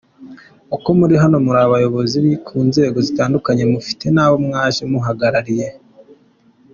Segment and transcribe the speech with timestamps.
[0.75, 5.67] Uko muri hano muri abayobozi ku nzego zitandukanye, mufite n’abo mwaje muhagarariye.